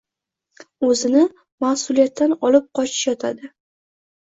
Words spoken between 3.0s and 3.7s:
yotadi.